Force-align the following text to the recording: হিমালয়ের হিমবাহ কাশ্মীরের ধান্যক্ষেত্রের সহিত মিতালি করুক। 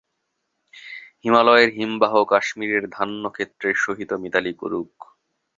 হিমালয়ের 1.23 1.69
হিমবাহ 1.73 2.13
কাশ্মীরের 2.25 2.83
ধান্যক্ষেত্রের 2.89 3.75
সহিত 3.75 4.11
মিতালি 4.13 4.53
করুক। 4.53 4.91